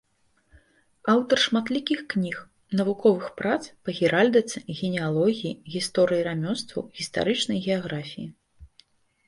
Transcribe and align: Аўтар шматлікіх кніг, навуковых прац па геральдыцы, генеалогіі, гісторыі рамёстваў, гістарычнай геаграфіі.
Аўтар 1.13 1.37
шматлікіх 1.43 1.99
кніг, 2.13 2.37
навуковых 2.79 3.27
прац 3.43 3.59
па 3.83 3.89
геральдыцы, 3.99 4.57
генеалогіі, 4.79 5.55
гісторыі 5.77 6.27
рамёстваў, 6.31 6.81
гістарычнай 6.99 7.57
геаграфіі. 7.65 8.27